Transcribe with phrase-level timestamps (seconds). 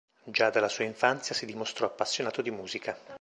[0.23, 2.97] Già dalla sua infanzia si dimostrò appassionato di musica.